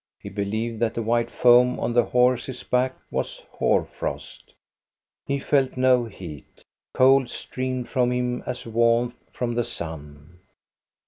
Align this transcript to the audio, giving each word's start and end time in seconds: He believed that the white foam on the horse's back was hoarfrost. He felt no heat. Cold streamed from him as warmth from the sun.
He 0.19 0.29
believed 0.29 0.79
that 0.79 0.95
the 0.95 1.03
white 1.03 1.29
foam 1.29 1.79
on 1.79 1.93
the 1.93 2.05
horse's 2.05 2.63
back 2.63 2.95
was 3.11 3.45
hoarfrost. 3.51 4.51
He 5.27 5.37
felt 5.37 5.77
no 5.77 6.05
heat. 6.05 6.63
Cold 6.95 7.29
streamed 7.29 7.87
from 7.87 8.09
him 8.11 8.41
as 8.47 8.65
warmth 8.65 9.19
from 9.31 9.53
the 9.53 9.63
sun. 9.63 10.39